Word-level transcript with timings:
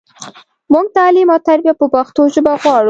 مونږ 0.71 0.85
تعلیم 0.97 1.27
او 1.33 1.39
تربیه 1.47 1.73
په 1.79 1.85
پښتو 1.93 2.21
ژبه 2.33 2.53
غواړو 2.61 2.79